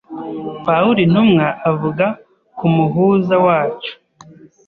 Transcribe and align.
Pawulo 0.65 0.99
intumwa 1.05 1.45
avuga 1.71 2.05
ku 2.57 2.65
Muhuza 2.75 3.35
wacu, 3.45 3.91